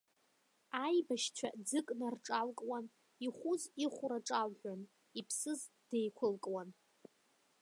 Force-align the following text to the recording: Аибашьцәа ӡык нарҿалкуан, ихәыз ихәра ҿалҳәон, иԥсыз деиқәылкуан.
Аибашьцәа 0.83 1.47
ӡык 1.67 1.87
нарҿалкуан, 1.99 2.85
ихәыз 3.25 3.61
ихәра 3.85 4.19
ҿалҳәон, 4.27 4.81
иԥсыз 5.19 5.61
деиқәылкуан. 5.89 6.69